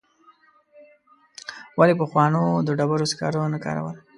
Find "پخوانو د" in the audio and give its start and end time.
2.01-2.69